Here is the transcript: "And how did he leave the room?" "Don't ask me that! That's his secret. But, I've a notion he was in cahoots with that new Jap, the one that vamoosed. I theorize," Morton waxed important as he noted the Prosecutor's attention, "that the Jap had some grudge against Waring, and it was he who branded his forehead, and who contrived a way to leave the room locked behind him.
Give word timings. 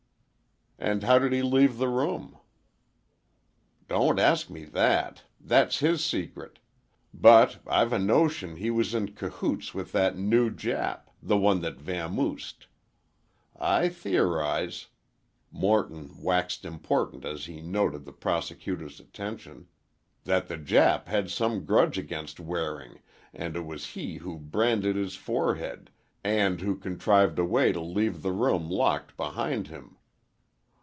"And 0.83 1.03
how 1.03 1.19
did 1.19 1.31
he 1.31 1.43
leave 1.43 1.77
the 1.77 1.87
room?" 1.87 2.39
"Don't 3.87 4.17
ask 4.17 4.49
me 4.49 4.65
that! 4.65 5.21
That's 5.39 5.77
his 5.77 6.03
secret. 6.03 6.57
But, 7.13 7.59
I've 7.67 7.93
a 7.93 7.99
notion 7.99 8.55
he 8.55 8.71
was 8.71 8.95
in 8.95 9.13
cahoots 9.13 9.75
with 9.75 9.91
that 9.91 10.17
new 10.17 10.49
Jap, 10.49 11.11
the 11.21 11.37
one 11.37 11.61
that 11.61 11.77
vamoosed. 11.79 12.65
I 13.59 13.89
theorize," 13.89 14.87
Morton 15.51 16.19
waxed 16.19 16.65
important 16.65 17.25
as 17.25 17.45
he 17.45 17.61
noted 17.61 18.03
the 18.03 18.11
Prosecutor's 18.11 18.99
attention, 18.99 19.67
"that 20.23 20.47
the 20.47 20.57
Jap 20.57 21.05
had 21.05 21.29
some 21.29 21.63
grudge 21.63 21.99
against 21.99 22.39
Waring, 22.39 23.01
and 23.35 23.55
it 23.55 23.67
was 23.67 23.91
he 23.93 24.15
who 24.15 24.39
branded 24.39 24.95
his 24.95 25.15
forehead, 25.15 25.91
and 26.23 26.59
who 26.61 26.75
contrived 26.75 27.37
a 27.37 27.45
way 27.45 27.71
to 27.71 27.79
leave 27.79 28.23
the 28.23 28.33
room 28.33 28.67
locked 28.67 29.15
behind 29.15 29.67
him. 29.67 29.97